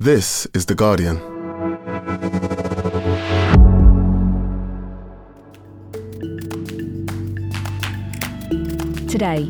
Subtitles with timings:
[0.00, 1.16] This is The Guardian.
[9.08, 9.46] Today,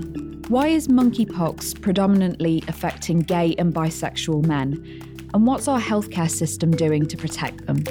[0.48, 5.02] why is monkeypox predominantly affecting gay and bisexual men?
[5.34, 7.84] And what's our healthcare system doing to protect them?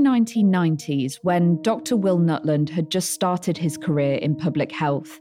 [0.00, 1.96] Early 1990s when Dr.
[1.96, 5.20] Will Nutland had just started his career in public health.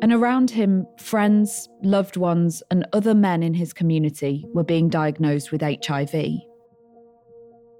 [0.00, 5.50] And around him, friends, loved ones, and other men in his community were being diagnosed
[5.50, 6.14] with HIV.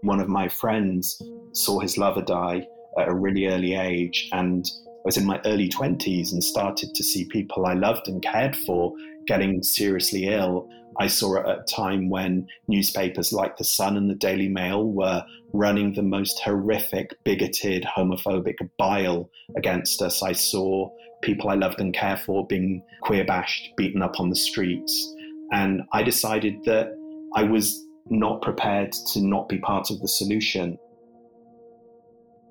[0.02, 1.20] One of my friends
[1.52, 2.66] saw his lover die
[2.98, 7.04] at a really early age, and I was in my early 20s and started to
[7.04, 8.92] see people I loved and cared for
[9.26, 10.68] getting seriously ill.
[10.98, 14.84] I saw it at a time when newspapers like The Sun and the Daily Mail
[14.84, 20.22] were running the most horrific, bigoted, homophobic bile against us.
[20.22, 20.90] I saw
[21.22, 25.14] people I loved and cared for being queer bashed, beaten up on the streets.
[25.52, 26.88] And I decided that
[27.34, 30.78] I was not prepared to not be part of the solution.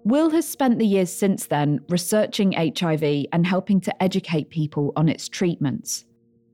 [0.03, 5.07] Will has spent the years since then researching HIV and helping to educate people on
[5.07, 6.05] its treatments.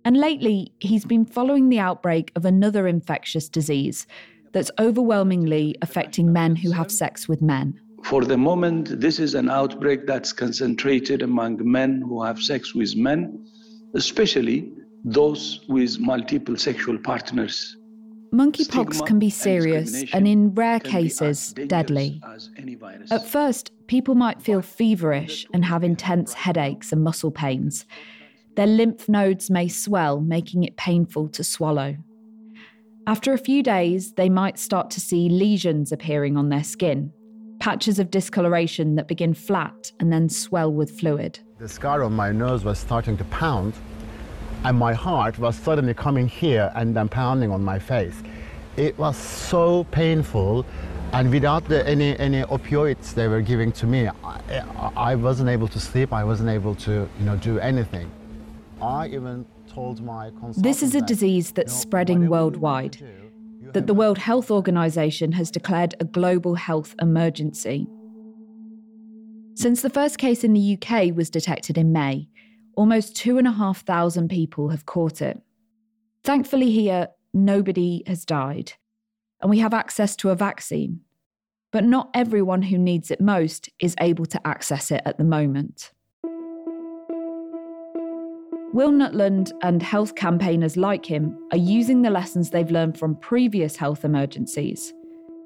[0.08, 4.08] And lately, he's been following the outbreak of another infectious disease
[4.54, 7.78] that's overwhelmingly affecting men who have sex with men.
[8.06, 12.96] For the moment, this is an outbreak that's concentrated among men who have sex with
[12.96, 13.46] men,
[13.96, 14.72] especially
[15.04, 17.76] those with multiple sexual partners.
[18.34, 22.22] Monkeypox can be serious and, in rare cases, deadly.
[23.12, 27.86] At first, people might feel feverish and have intense headaches and muscle pains.
[28.58, 31.96] Their lymph nodes may swell, making it painful to swallow.
[33.06, 37.12] After a few days, they might start to see lesions appearing on their skin,
[37.60, 41.38] patches of discoloration that begin flat and then swell with fluid.
[41.60, 43.76] The scar on my nose was starting to pound,
[44.64, 48.24] and my heart was suddenly coming here and then pounding on my face.
[48.76, 50.66] It was so painful,
[51.14, 54.64] and without the, any, any opioids they were giving to me, I,
[54.96, 58.10] I wasn't able to sleep, I wasn't able to you know, do anything.
[60.58, 62.98] This is a disease that's spreading worldwide.
[63.74, 67.88] That the World Health Organization has declared a global health emergency.
[69.56, 72.30] Since the first case in the UK was detected in May,
[72.76, 75.42] almost 2,500 people have caught it.
[76.24, 78.74] Thankfully, here, nobody has died,
[79.42, 81.02] and we have access to a vaccine.
[81.72, 85.92] But not everyone who needs it most is able to access it at the moment.
[88.78, 93.76] Will Nutland and health campaigners like him are using the lessons they've learned from previous
[93.76, 94.94] health emergencies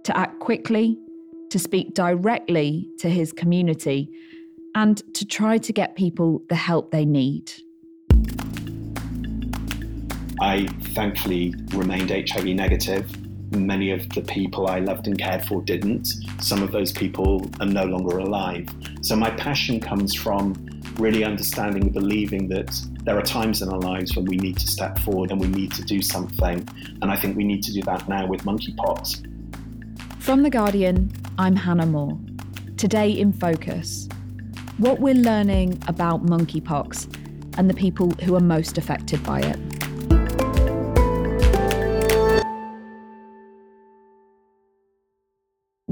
[0.03, 0.99] to act quickly,
[1.49, 4.09] to speak directly to his community,
[4.75, 7.53] and to try to get people the help they need.
[10.41, 13.09] I thankfully remained HIV negative.
[13.53, 16.09] Many of the people I loved and cared for didn't.
[16.41, 18.67] Some of those people are no longer alive.
[18.99, 20.53] So my passion comes from
[20.97, 24.67] really understanding and believing that there are times in our lives when we need to
[24.67, 26.67] step forward and we need to do something.
[27.01, 29.27] And I think we need to do that now with monkeypox.
[30.19, 32.17] From The Guardian, I'm Hannah Moore.
[32.77, 34.07] Today in Focus,
[34.77, 39.70] what we're learning about monkeypox and the people who are most affected by it.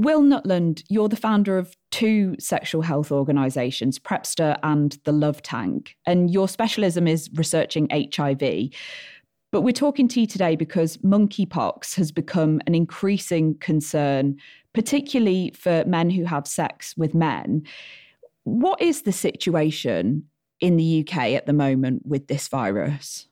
[0.00, 5.94] Will Nutland, you're the founder of two sexual health organisations, PrEPster and the Love Tank,
[6.06, 8.70] and your specialism is researching HIV.
[9.52, 14.38] But we're talking to you today because monkeypox has become an increasing concern,
[14.72, 17.64] particularly for men who have sex with men.
[18.44, 20.24] What is the situation
[20.60, 23.28] in the UK at the moment with this virus?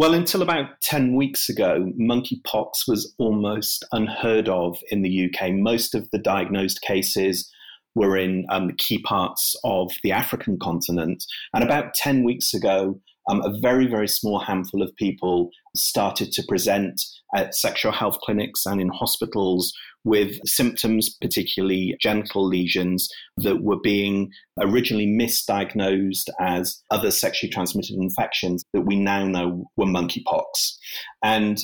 [0.00, 5.52] Well, until about 10 weeks ago, monkeypox was almost unheard of in the UK.
[5.52, 7.52] Most of the diagnosed cases
[7.94, 11.22] were in um, key parts of the African continent.
[11.52, 12.98] And about 10 weeks ago,
[13.28, 17.02] um, a very, very small handful of people started to present
[17.36, 19.70] at sexual health clinics and in hospitals
[20.04, 28.64] with symptoms, particularly genital lesions, that were being originally misdiagnosed as other sexually transmitted infections
[28.72, 30.76] that we now know were monkeypox.
[31.22, 31.58] And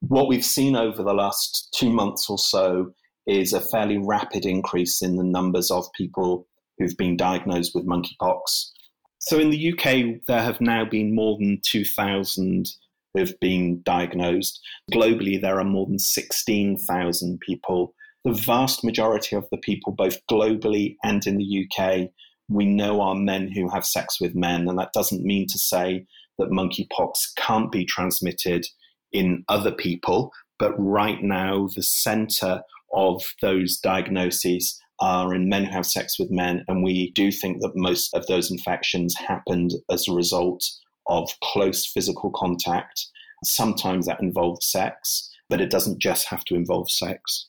[0.00, 2.92] what we've seen over the last two months or so
[3.26, 6.46] is a fairly rapid increase in the numbers of people
[6.78, 8.70] who've been diagnosed with monkeypox.
[9.18, 14.60] So in the UK, there have now been more than 2,000 who have been diagnosed.
[14.92, 20.96] Globally, there are more than 16,000 people the vast majority of the people, both globally
[21.02, 22.10] and in the UK,
[22.48, 24.68] we know are men who have sex with men.
[24.68, 26.04] And that doesn't mean to say
[26.38, 28.66] that monkeypox can't be transmitted
[29.12, 30.32] in other people.
[30.58, 32.62] But right now, the center
[32.92, 36.64] of those diagnoses are in men who have sex with men.
[36.68, 40.62] And we do think that most of those infections happened as a result
[41.06, 43.06] of close physical contact.
[43.44, 47.48] Sometimes that involves sex, but it doesn't just have to involve sex.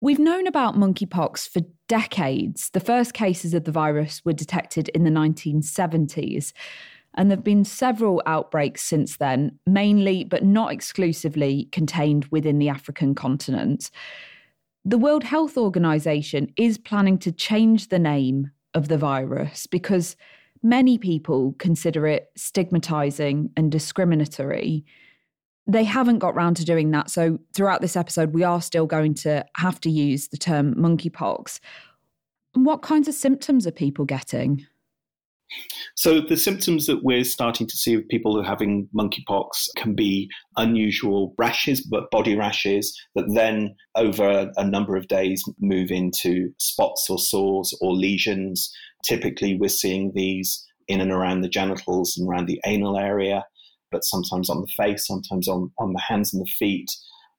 [0.00, 2.70] We've known about monkeypox for decades.
[2.70, 6.52] The first cases of the virus were detected in the 1970s.
[7.14, 12.68] And there have been several outbreaks since then, mainly but not exclusively contained within the
[12.68, 13.90] African continent.
[14.84, 20.16] The World Health Organization is planning to change the name of the virus because
[20.62, 24.84] many people consider it stigmatizing and discriminatory
[25.66, 27.10] they haven't got round to doing that.
[27.10, 31.60] So throughout this episode, we are still going to have to use the term monkeypox.
[32.54, 34.66] What kinds of symptoms are people getting?
[35.94, 39.94] So the symptoms that we're starting to see with people who are having monkeypox can
[39.94, 46.50] be unusual rashes, but body rashes that then over a number of days move into
[46.58, 48.72] spots or sores or lesions.
[49.04, 53.44] Typically, we're seeing these in and around the genitals and around the anal area
[53.92, 56.90] but sometimes on the face, sometimes on, on the hands and the feet.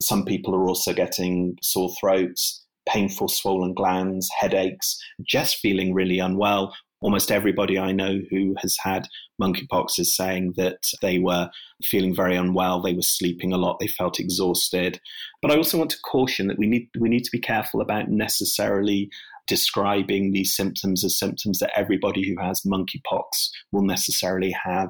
[0.02, 6.74] Some people are also getting sore throats, painful swollen glands, headaches, just feeling really unwell.
[7.04, 9.08] Almost everybody I know who has had
[9.42, 11.50] monkeypox is saying that they were
[11.84, 15.02] feeling very unwell, they were sleeping a lot, they felt exhausted.
[15.42, 18.10] But I also want to caution that we need we need to be careful about
[18.10, 19.10] necessarily
[19.48, 24.90] describing these symptoms as symptoms that everybody who has monkeypox will necessarily have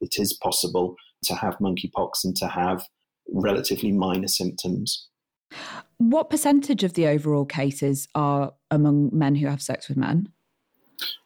[0.00, 2.84] it is possible to have monkeypox and to have
[3.32, 5.08] relatively minor symptoms.
[5.98, 10.32] What percentage of the overall cases are among men who have sex with men?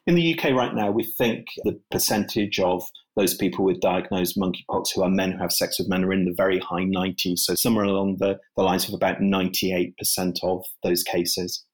[0.07, 2.83] In the UK right now, we think the percentage of
[3.17, 6.27] those people with diagnosed monkeypox who are men who have sex with men are in
[6.27, 7.39] the very high 90s.
[7.39, 9.95] So somewhere along the, the lines of about 98%
[10.43, 11.65] of those cases.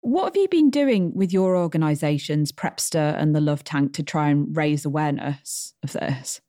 [0.00, 4.28] What have you been doing with your organisations, PrEPster and the Love Tank, to try
[4.30, 6.40] and raise awareness of this?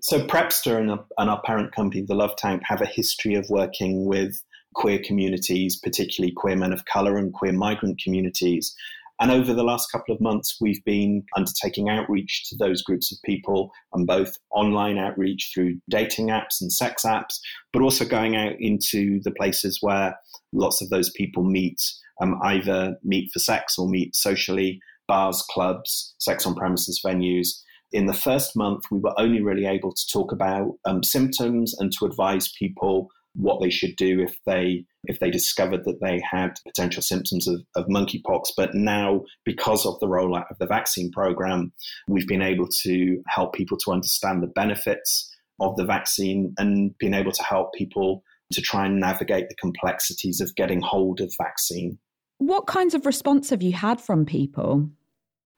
[0.00, 4.06] So PrEPster and, and our parent company, the Love Tank, have a history of working
[4.06, 4.42] with
[4.74, 8.74] queer communities, particularly queer men of colour and queer migrant communities.
[9.20, 13.18] And over the last couple of months, we've been undertaking outreach to those groups of
[13.24, 17.38] people, and both online outreach through dating apps and sex apps,
[17.72, 20.18] but also going out into the places where
[20.52, 21.80] lots of those people meet,
[22.20, 27.60] um, either meet for sex or meet socially, bars, clubs, sex on premises venues.
[27.92, 31.92] In the first month, we were only really able to talk about um, symptoms and
[31.92, 36.58] to advise people what they should do if they if they discovered that they had
[36.66, 38.50] potential symptoms of, of monkeypox.
[38.56, 41.72] But now, because of the rollout of the vaccine program,
[42.08, 47.14] we've been able to help people to understand the benefits of the vaccine and being
[47.14, 48.22] able to help people
[48.52, 51.98] to try and navigate the complexities of getting hold of vaccine.
[52.38, 54.88] What kinds of response have you had from people?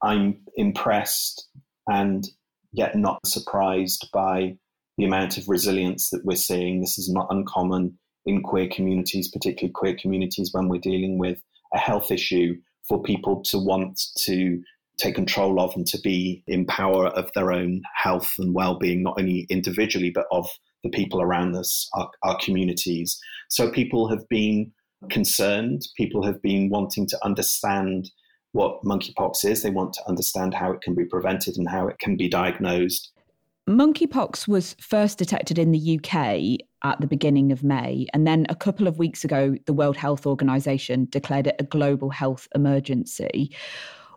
[0.02, 1.49] I'm impressed
[1.88, 2.28] and
[2.73, 4.56] yet not surprised by
[4.97, 6.81] the amount of resilience that we're seeing.
[6.81, 11.41] This is not uncommon in queer communities, particularly queer communities, when we're dealing with
[11.73, 12.57] a health issue,
[12.89, 14.63] for people to want to
[14.99, 19.19] take control of and to be in power of their own health and well-being, not
[19.19, 20.49] only individually but of
[20.83, 23.19] the people around us, our, our communities.
[23.49, 24.73] So people have been
[25.11, 25.83] concerned.
[25.97, 28.11] People have been wanting to understand
[28.53, 29.62] what monkeypox is.
[29.62, 33.12] They want to understand how it can be prevented and how it can be diagnosed.
[33.68, 38.06] Monkeypox was first detected in the UK at the beginning of May.
[38.14, 42.11] And then a couple of weeks ago, the World Health Organization declared it a global
[42.11, 43.50] health emergency.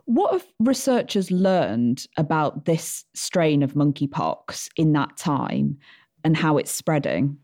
[0.04, 5.78] What have researchers learned about this strain of monkeypox in that time
[6.22, 7.36] and how it's spreading?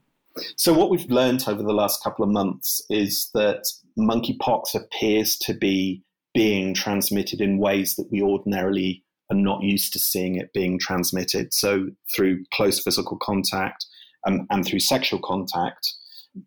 [0.57, 3.65] So, what we've learned over the last couple of months is that
[3.99, 9.99] monkeypox appears to be being transmitted in ways that we ordinarily are not used to
[9.99, 11.53] seeing it being transmitted.
[11.53, 13.87] So, through close physical contact
[14.25, 15.95] and, and through sexual contact.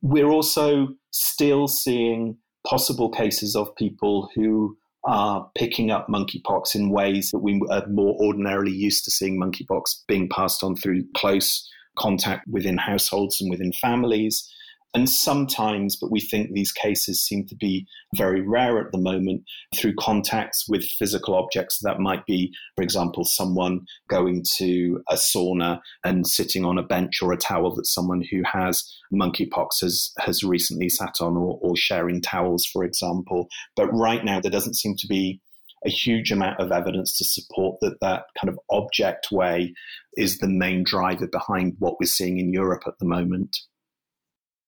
[0.01, 7.31] We're also still seeing possible cases of people who are picking up monkeypox in ways
[7.31, 11.67] that we are more ordinarily used to seeing monkeypox being passed on through close
[11.97, 14.47] contact within households and within families.
[14.95, 19.43] And sometimes, but we think these cases seem to be very rare at the moment,
[19.75, 25.79] through contacts with physical objects that might be, for example, someone going to a sauna
[26.03, 30.43] and sitting on a bench or a towel that someone who has monkeypox has, has
[30.43, 33.47] recently sat on, or, or sharing towels, for example.
[33.75, 35.39] But right now, there doesn't seem to be
[35.85, 39.73] a huge amount of evidence to support that that kind of object way
[40.17, 43.55] is the main driver behind what we're seeing in Europe at the moment.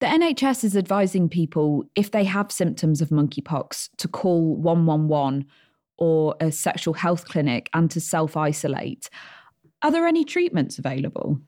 [0.01, 5.45] The NHS is advising people, if they have symptoms of monkeypox, to call 111
[5.99, 9.11] or a sexual health clinic and to self isolate.
[9.83, 11.39] Are there any treatments available?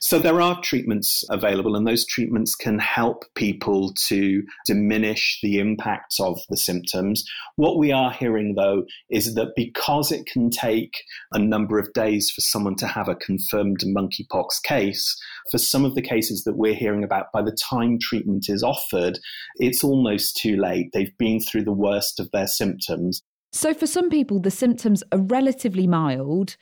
[0.00, 6.14] So there are treatments available, and those treatments can help people to diminish the impact
[6.20, 7.24] of the symptoms.
[7.56, 11.02] What we are hearing, though, is that because it can take
[11.32, 15.16] a number of days for someone to have a confirmed monkeypox case,
[15.50, 19.18] for some of the cases that we're hearing about, by the time treatment is offered,
[19.56, 20.90] it's almost too late.
[20.92, 23.22] They've been through the worst of their symptoms.
[23.52, 26.56] So, for some people, the symptoms are relatively mild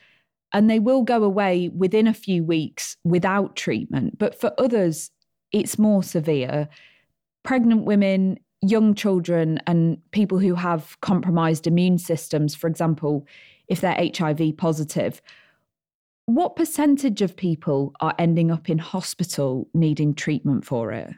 [0.52, 4.19] and they will go away within a few weeks without treatment.
[4.19, 5.11] But for others,
[5.52, 6.69] it's more severe.
[7.42, 13.26] Pregnant women, young children, and people who have compromised immune systems, for example,
[13.69, 15.23] if they're HIV positive.
[16.26, 21.11] What percentage of people are ending up in hospital needing treatment for it?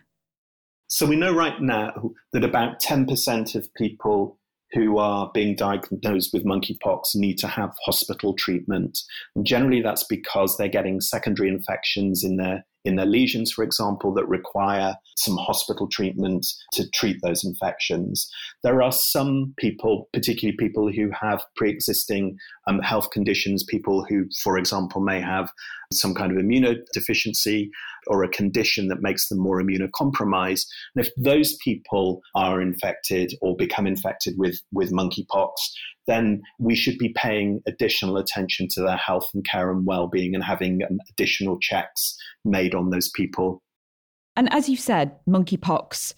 [0.87, 4.39] So we know right now that about 10% of people
[4.73, 8.99] who are being diagnosed with monkeypox need to have hospital treatment.
[9.37, 14.13] And generally, that's because they're getting secondary infections in their in their lesions, for example,
[14.15, 18.31] that require some hospital treatment to treat those infections.
[18.63, 24.27] There are some people, particularly people who have pre existing um, health conditions, people who,
[24.43, 25.51] for example, may have
[25.93, 27.69] some kind of immunodeficiency
[28.09, 30.67] or a condition that makes them more immunocompromised.
[30.95, 35.53] And if those people are infected or become infected with, with monkeypox,
[36.07, 40.43] then we should be paying additional attention to their health and care and well-being and
[40.43, 43.63] having um, additional checks made on those people.
[44.37, 46.15] And as you've said, monkeypox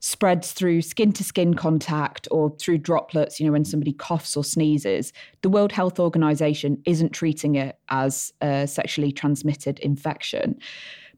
[0.00, 4.44] spreads through skin to skin contact or through droplets, you know, when somebody coughs or
[4.44, 5.14] sneezes.
[5.40, 10.58] The World Health Organization isn't treating it as a sexually transmitted infection.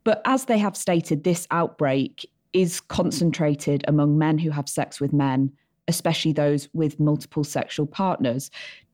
[0.05, 5.13] But as they have stated, this outbreak is concentrated among men who have sex with
[5.13, 5.51] men
[5.89, 8.51] especially those with multiple sexual partners.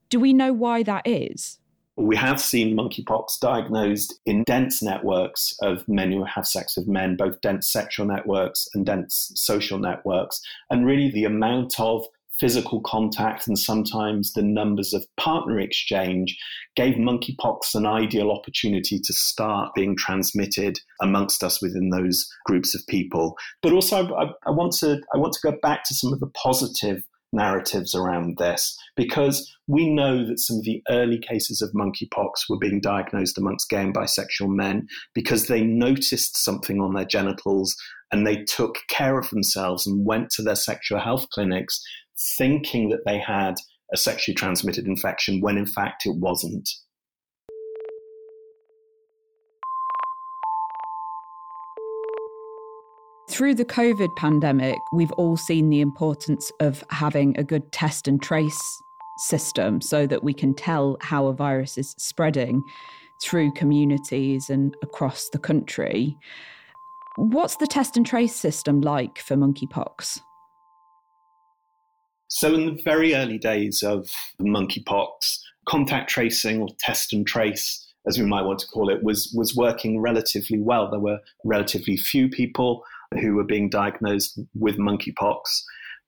[0.09, 1.59] Do we know why that is?
[1.95, 7.15] We have seen monkeypox diagnosed in dense networks of men who have sex with men,
[7.15, 10.41] both dense sexual networks and dense social networks.
[10.71, 12.05] And really, the amount of
[12.39, 16.37] physical contact and sometimes the numbers of partner exchange
[16.75, 22.81] gave monkeypox an ideal opportunity to start being transmitted amongst us within those groups of
[22.87, 23.37] people.
[23.61, 26.27] But also, I, I want to I want to go back to some of the
[26.27, 32.31] positive narratives around this because we know that some of the early cases of monkeypox
[32.47, 37.75] were being diagnosed amongst gay and bisexual men because they noticed something on their genitals
[38.11, 41.81] and they took care of themselves and went to their sexual health clinics
[42.37, 43.55] thinking that they had
[43.93, 46.67] a sexually transmitted infection when in fact it wasn't.
[53.29, 58.21] Through the COVID pandemic, we've all seen the importance of having a good test and
[58.21, 58.61] trace
[59.17, 62.61] system so that we can tell how a virus is spreading
[63.21, 66.15] through communities and across the country.
[67.15, 70.19] What's the test and trace system like for monkeypox?
[72.35, 74.09] So, in the very early days of
[74.41, 75.37] monkeypox,
[75.69, 79.55] contact tracing or test and trace, as we might want to call it, was, was
[79.55, 80.89] working relatively well.
[80.89, 82.83] There were relatively few people
[83.21, 85.41] who were being diagnosed with monkeypox.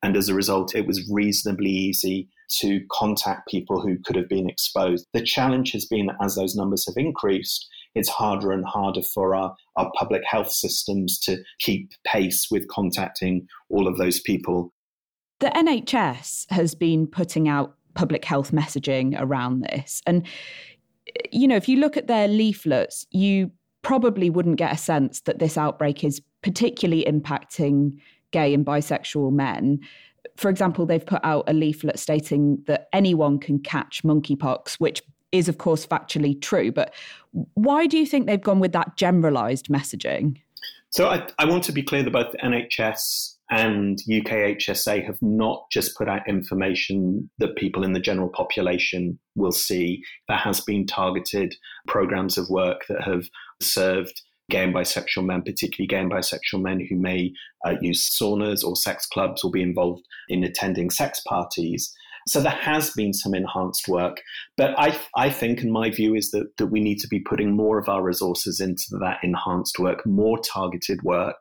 [0.02, 2.28] And as a result, it was reasonably easy
[2.60, 5.06] to contact people who could have been exposed.
[5.14, 9.36] The challenge has been that as those numbers have increased, it's harder and harder for
[9.36, 14.74] our, our public health systems to keep pace with contacting all of those people
[15.40, 20.02] the NHS has been putting out public health messaging around this.
[20.06, 20.26] And,
[21.08, 23.52] eh, you know, if you look at their leaflets, you
[23.82, 27.98] probably wouldn't get a sense that this outbreak is particularly impacting
[28.32, 29.80] gay and bisexual men.
[30.38, 35.02] For example, they've put out a leaflet stating that anyone can catch monkeypox, which
[35.32, 36.72] is, of course, factually true.
[36.72, 36.94] But
[37.54, 40.38] why do you think they've gone with that generalized messaging?
[40.90, 45.96] So I, I want to be clear both the NHS and UKHSA have not just
[45.96, 50.02] put out information that people in the general population will see.
[50.28, 51.56] There has been targeted
[51.88, 53.30] programs of work that have
[53.62, 57.34] served gay and bisexual men, particularly gay and bisexual men who may
[57.66, 61.94] uh, use saunas or sex clubs or be involved in attending sex parties.
[62.28, 64.22] So there has been some enhanced work,
[64.58, 67.56] but I, I think, and my view is that, that we need to be putting
[67.56, 71.38] more of our resources into that enhanced work, more targeted work.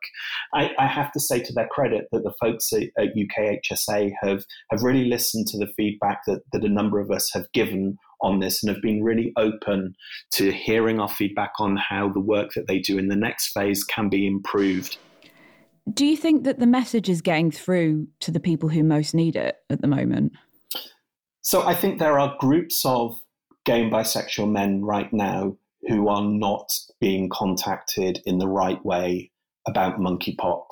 [0.53, 4.43] I, I have to say to their credit that the folks at, at UKHSA have,
[4.69, 8.39] have really listened to the feedback that, that a number of us have given on
[8.39, 9.95] this and have been really open
[10.31, 13.83] to hearing our feedback on how the work that they do in the next phase
[13.83, 14.97] can be improved.
[15.91, 19.35] Do you think that the message is getting through to the people who most need
[19.35, 20.33] it at the moment?
[21.45, 23.21] So I think there are groups of
[23.65, 25.55] gay and bisexual men right now
[25.87, 29.31] who are not being contacted in the right way
[29.67, 30.63] about monkeypox.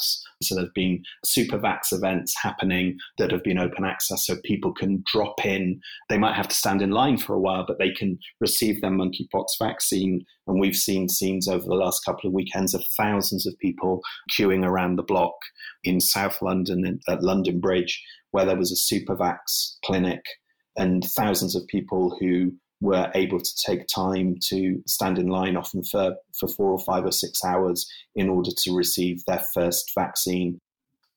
[0.41, 5.03] So there's been super vax events happening that have been open access so people can
[5.05, 5.79] drop in.
[6.09, 8.89] They might have to stand in line for a while, but they can receive their
[8.89, 10.25] monkeypox vaccine.
[10.47, 14.01] And we've seen scenes over the last couple of weekends of thousands of people
[14.31, 15.35] queuing around the block
[15.83, 20.23] in South London at London Bridge, where there was a super vax clinic
[20.75, 25.83] and thousands of people who were able to take time to stand in line, often
[25.83, 30.59] for, for four or five or six hours, in order to receive their first vaccine.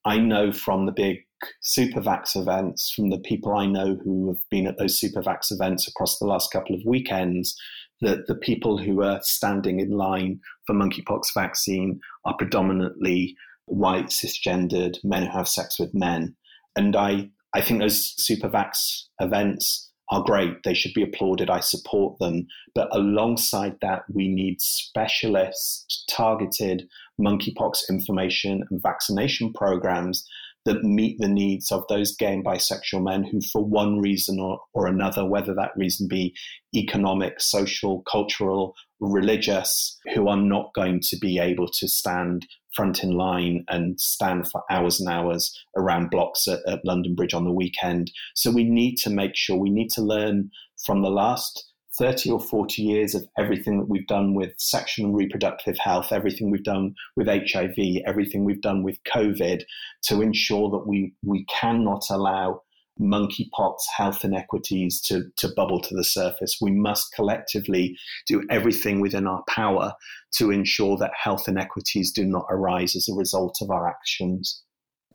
[0.04, 1.18] I know from the big
[1.64, 6.18] Supervax events, from the people I know who have been at those Supervax events across
[6.18, 7.56] the last couple of weekends,
[8.00, 13.34] that the people who are standing in line for monkeypox vaccine are predominantly
[13.64, 16.36] white, cisgendered men who have sex with men.
[16.76, 20.62] And I I think those supervax events are great.
[20.62, 21.48] They should be applauded.
[21.48, 22.46] I support them.
[22.74, 26.86] But alongside that, we need specialist, targeted
[27.18, 30.28] monkeypox information and vaccination programs
[30.66, 34.60] that meet the needs of those gay and bisexual men who, for one reason or,
[34.74, 36.34] or another, whether that reason be
[36.74, 43.12] economic, social, cultural, religious, who are not going to be able to stand front in
[43.12, 47.52] line and stand for hours and hours around blocks at, at London Bridge on the
[47.52, 48.10] weekend.
[48.34, 50.50] So we need to make sure we need to learn
[50.84, 51.64] from the last
[51.98, 56.50] 30 or 40 years of everything that we've done with sexual and reproductive health, everything
[56.50, 59.62] we've done with HIV, everything we've done with COVID
[60.04, 62.62] to ensure that we, we cannot allow
[63.00, 66.58] monkeypox health inequities to, to bubble to the surface.
[66.60, 69.92] We must collectively do everything within our power
[70.36, 74.62] to ensure that health inequities do not arise as a result of our actions.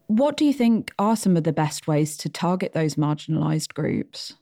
[0.07, 4.33] What do you think are some of the best ways to target those marginalised groups?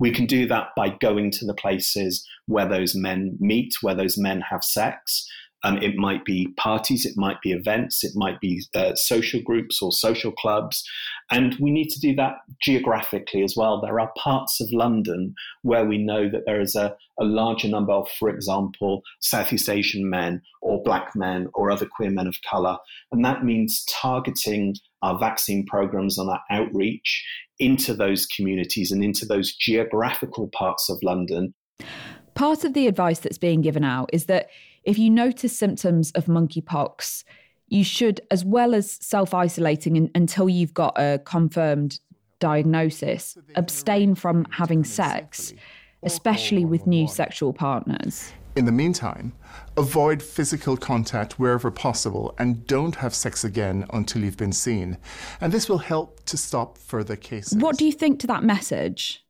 [0.00, 4.18] We can do that by going to the places where those men meet, where those
[4.18, 5.26] men have sex,
[5.64, 9.80] um, it might be parties, it might be events, it might be uh, social groups
[9.80, 10.84] or social clubs.
[11.30, 13.80] And we need to do that geographically as well.
[13.80, 17.92] There are parts of London where we know that there is a, a larger number
[17.92, 22.76] of, for example, Southeast Asian men or black men or other queer men of colour.
[23.12, 27.24] And that means targeting our vaccine programs and our outreach
[27.58, 31.54] into those communities and into those geographical parts of London.
[32.34, 34.48] Part of the advice that's being given out is that
[34.82, 37.24] if you notice symptoms of monkeypox,
[37.68, 42.00] you should, as well as self isolating until you've got a confirmed
[42.38, 45.54] diagnosis, abstain from having sex,
[46.02, 48.32] especially with new sexual partners.
[48.56, 49.32] In the meantime,
[49.76, 54.96] avoid physical contact wherever possible and don't have sex again until you've been seen.
[55.40, 57.58] And this will help to stop further cases.
[57.58, 59.23] What do you think to that message?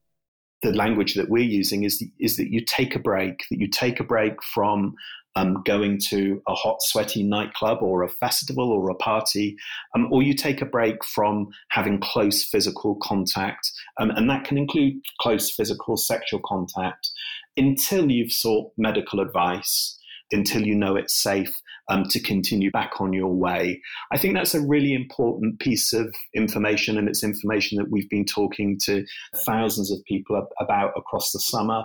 [0.65, 4.01] The language that we're using is, is that you take a break, that you take
[4.01, 4.97] a break from
[5.37, 9.57] um, going to a hot, sweaty nightclub or a festival or a party,
[9.95, 14.57] um, or you take a break from having close physical contact, um, and that can
[14.57, 17.11] include close physical sexual contact,
[17.57, 19.99] until you've sought medical advice,
[20.33, 23.81] until you know it's safe um, to continue back on your way.
[24.13, 28.25] I think that's a really important piece of information, and it's information that we've been
[28.25, 29.05] talking to
[29.45, 31.85] thousands of people about across the summer.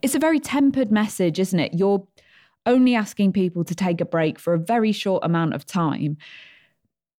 [0.00, 1.74] It's a very tempered message, isn't it?
[1.74, 2.06] You're
[2.66, 6.16] only asking people to take a break for a very short amount of time.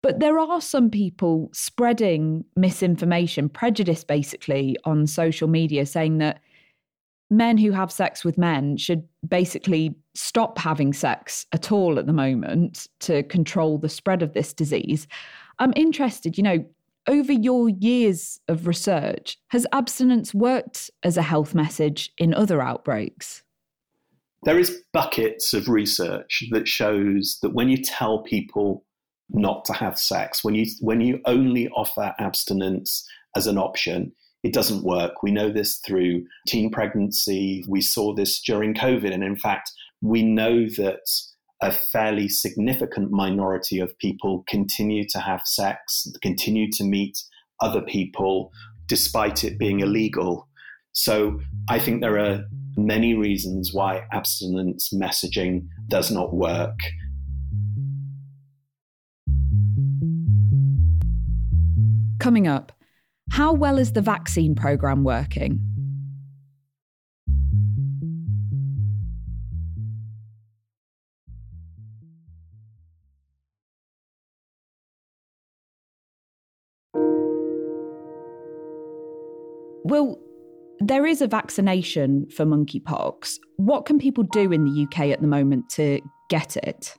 [0.01, 6.41] But there are some people spreading misinformation, prejudice basically, on social media saying that
[7.29, 12.13] men who have sex with men should basically stop having sex at all at the
[12.13, 15.07] moment to control the spread of this disease.
[15.59, 16.65] I'm interested, you know,
[17.07, 23.43] over your years of research, has abstinence worked as a health message in other outbreaks?
[24.43, 28.85] there is buckets of research that shows that when you tell people
[29.29, 34.11] not to have sex, when you when you only offer abstinence as an option,
[34.43, 35.23] it doesn't work.
[35.23, 37.63] We know this through teen pregnancy.
[37.67, 39.71] We saw this during COVID, and in fact,
[40.03, 40.99] We know that
[41.61, 47.17] a fairly significant minority of people continue to have sex, continue to meet
[47.61, 48.51] other people
[48.85, 50.49] despite it being illegal.
[50.91, 51.39] So
[51.69, 52.43] I think there are
[52.75, 56.77] many reasons why abstinence messaging does not work.
[62.19, 62.73] Coming up,
[63.31, 65.72] how well is the vaccine programme working?
[80.87, 83.37] There is a vaccination for monkeypox.
[83.57, 86.95] What can people do in the UK at the moment to get it?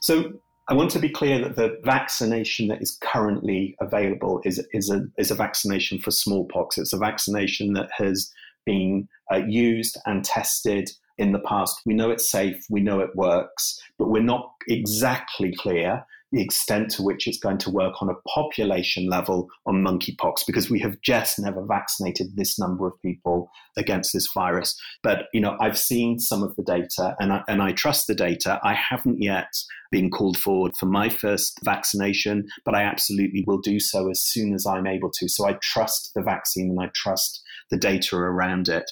[0.00, 0.32] So,
[0.68, 5.02] I want to be clear that the vaccination that is currently available is, is, a,
[5.18, 6.78] is a vaccination for smallpox.
[6.78, 8.32] It's a vaccination that has
[8.64, 11.80] been uh, used and tested in the past.
[11.84, 16.90] We know it's safe, we know it works, but we're not exactly clear the extent
[16.92, 21.00] to which it's going to work on a population level on monkeypox because we have
[21.02, 24.74] just never vaccinated this number of people against this virus.
[25.02, 28.14] But you know, I've seen some of the data and I, and I trust the
[28.14, 28.58] data.
[28.64, 29.52] I haven't yet
[29.90, 34.54] been called forward for my first vaccination, but I absolutely will do so as soon
[34.54, 35.28] as I'm able to.
[35.28, 38.90] So I trust the vaccine and I trust the data around it.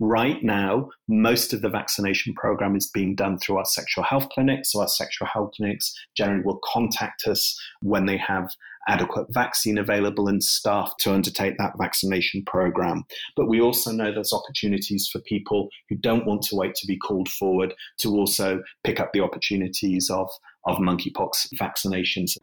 [0.00, 4.72] Right now, most of the vaccination program is being done through our sexual health clinics.
[4.72, 8.50] So, our sexual health clinics generally will contact us when they have
[8.88, 13.04] adequate vaccine available and staff to undertake that vaccination program.
[13.36, 16.98] But we also know there's opportunities for people who don't want to wait to be
[16.98, 20.28] called forward to also pick up the opportunities of,
[20.66, 22.36] of monkeypox vaccinations.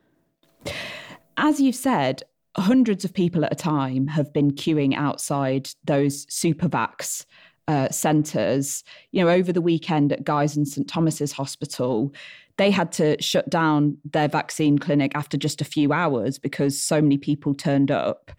[1.37, 2.23] As you've said,
[2.59, 7.25] hundreds of people at a time have been queuing outside those supervax
[7.67, 8.83] uh, centres.
[9.11, 12.13] You know, over the weekend at Guy's and St Thomas's Hospital,
[12.57, 17.01] they had to shut down their vaccine clinic after just a few hours because so
[17.01, 18.31] many people turned up.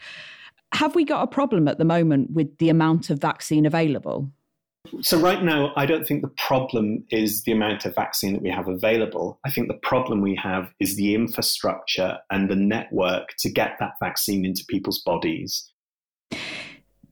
[0.73, 4.31] Have we got a problem at the moment with the amount of vaccine available?
[5.03, 8.51] So, right now, I don't think the problem is the amount of vaccine that we
[8.51, 9.39] have available.
[9.45, 13.93] I think the problem we have is the infrastructure and the network to get that
[14.01, 15.71] vaccine into people's bodies.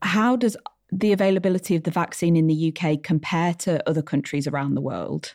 [0.02, 0.56] How does
[0.90, 5.34] the availability of the vaccine in the UK compare to other countries around the world?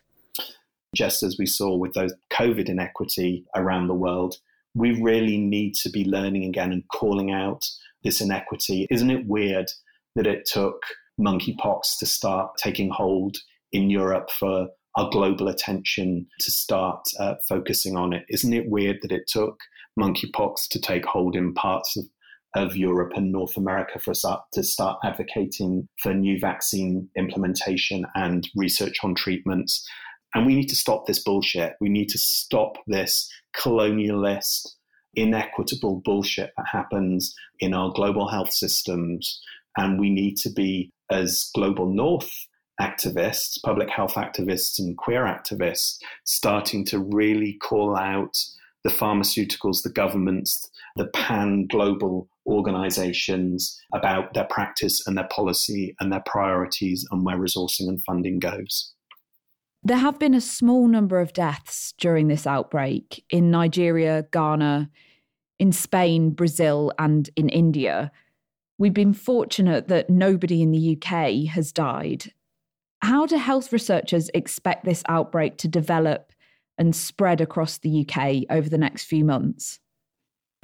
[0.95, 4.35] Just as we saw with those COVID inequity around the world,
[4.73, 7.63] we really need to be learning again and calling out
[8.03, 8.87] this inequity.
[8.89, 9.71] Isn't it weird
[10.15, 10.81] that it took
[11.19, 13.37] monkeypox to start taking hold
[13.71, 18.23] in Europe for our global attention to start uh, focusing on it.
[18.29, 19.59] Isn't it weird that it took
[19.99, 22.05] monkeypox to take hold in parts of,
[22.55, 28.47] of Europe and North America for us to start advocating for new vaccine implementation and
[28.55, 29.87] research on treatments?
[30.35, 31.73] And we need to stop this bullshit.
[31.79, 34.67] We need to stop this colonialist,
[35.15, 39.39] inequitable bullshit that happens in our global health systems.
[39.77, 42.31] And we need to be as global north
[42.81, 48.35] activists, public health activists, and queer activists starting to really call out
[48.83, 56.11] the pharmaceuticals, the governments, the pan global organizations about their practice and their policy and
[56.11, 58.93] their priorities and where resourcing and funding goes.
[59.83, 64.89] There have been a small number of deaths during this outbreak in Nigeria, Ghana,
[65.59, 68.11] in Spain, Brazil, and in India.
[68.83, 72.33] We've been fortunate that nobody in the UK has died.
[73.01, 76.33] How do health researchers expect this outbreak to develop
[76.77, 79.79] and spread across the UK over the next few months?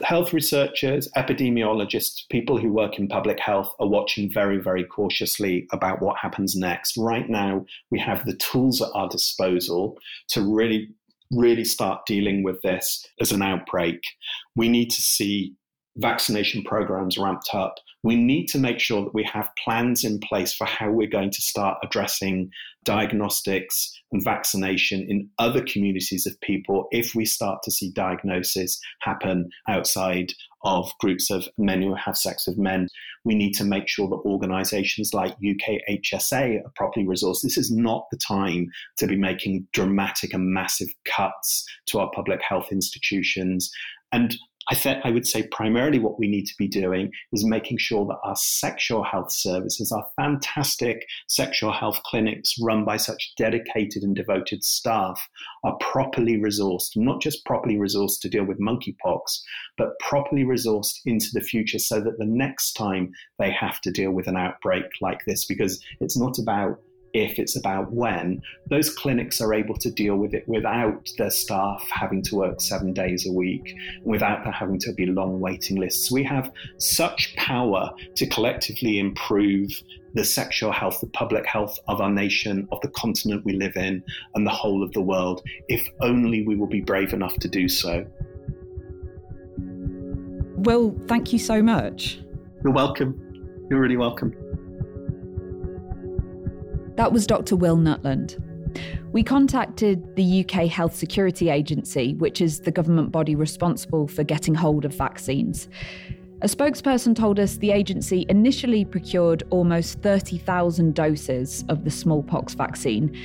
[0.03, 6.01] Health researchers, epidemiologists, people who work in public health are watching very, very cautiously about
[6.01, 6.97] what happens next.
[6.97, 9.97] Right now, we have the tools at our disposal
[10.31, 10.89] to really,
[11.31, 14.01] really start dealing with this as an outbreak.
[14.57, 15.55] We need to see
[15.95, 20.53] vaccination programs ramped up we need to make sure that we have plans in place
[20.53, 22.49] for how we're going to start addressing
[22.85, 29.49] diagnostics and vaccination in other communities of people if we start to see diagnosis happen
[29.67, 30.31] outside
[30.63, 32.87] of groups of men who have sex with men.
[33.25, 37.41] We need to make sure that organizations like UKHSA are properly resourced.
[37.43, 42.41] This is not the time to be making dramatic and massive cuts to our public
[42.41, 43.71] health institutions.
[44.11, 44.35] And
[44.71, 48.05] I, th- I would say primarily what we need to be doing is making sure
[48.05, 54.15] that our sexual health services, our fantastic sexual health clinics run by such dedicated and
[54.15, 55.27] devoted staff,
[55.63, 59.39] are properly resourced, not just properly resourced to deal with monkeypox,
[59.77, 64.11] but properly resourced into the future so that the next time they have to deal
[64.11, 66.79] with an outbreak like this, because it's not about
[67.13, 71.87] if, it's about when, those clinics are able to deal with it without their staff
[71.89, 76.11] having to work seven days a week, without there having to be long waiting lists.
[76.11, 79.71] We have such power to collectively improve
[80.13, 84.03] the sexual health, the public health of our nation, of the continent we live in,
[84.35, 87.67] and the whole of the world, if only we will be brave enough to do
[87.67, 88.05] so.
[90.57, 92.19] Will, thank you so much.
[92.63, 93.17] You're welcome.
[93.69, 94.35] You're really welcome.
[96.99, 97.55] That was Dr.
[97.55, 98.35] Will Nutland.
[99.13, 104.53] We contacted the UK Health Security Agency, which is the government body responsible for getting
[104.53, 105.69] hold of vaccines.
[106.41, 113.17] A spokesperson told us the agency initially procured almost 30,000 doses of the smallpox vaccine,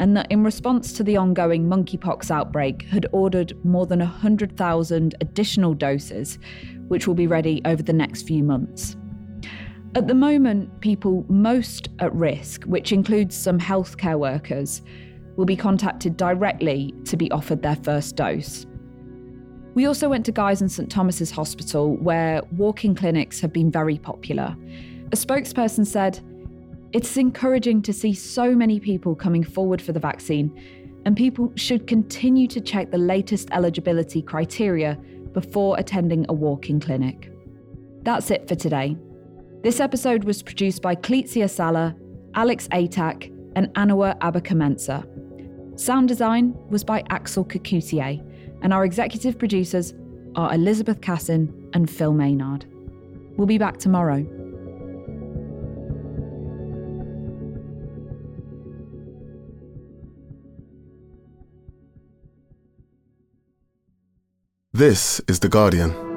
[0.00, 5.74] and that in response to the ongoing monkeypox outbreak, had ordered more than 100,000 additional
[5.74, 6.40] doses,
[6.88, 8.96] which will be ready over the next few months.
[9.94, 14.80] At the moment, people most at risk, which includes some healthcare workers,
[15.36, 18.64] will be contacted directly to be offered their first dose.
[19.74, 23.98] We also went to Guy's and St Thomas's Hospital, where walk-in clinics have been very
[23.98, 24.56] popular.
[25.12, 26.20] A spokesperson said,
[26.92, 30.58] It's encouraging to see so many people coming forward for the vaccine,
[31.04, 34.98] and people should continue to check the latest eligibility criteria
[35.34, 37.30] before attending a walk in clinic.
[38.04, 38.96] That's it for today.
[39.62, 41.94] This episode was produced by Cleetzia Sala,
[42.34, 45.06] Alex Atack, and Anua Abakamensa.
[45.78, 48.20] Sound design was by Axel Kacoutié,
[48.62, 49.94] and our executive producers
[50.34, 52.66] are Elizabeth Cassin and Phil Maynard.
[53.36, 54.26] We'll be back tomorrow.
[64.72, 66.11] This is The Guardian.